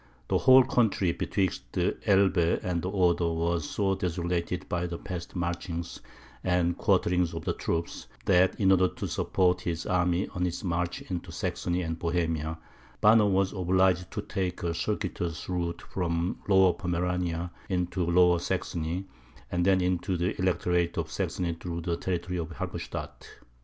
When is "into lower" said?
17.69-18.39